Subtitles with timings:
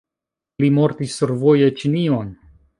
[0.63, 2.37] Li mortis survoje Ĉinion.